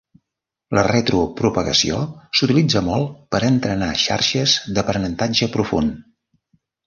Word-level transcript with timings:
La 0.77 0.83
retropropagació 0.85 1.99
s'utilitza 2.39 2.81
molt 2.87 3.13
per 3.35 3.41
a 3.43 3.49
entrenar 3.51 3.91
xarxes 4.05 4.57
d'aprenentatge 4.79 5.51
profund. 5.57 6.01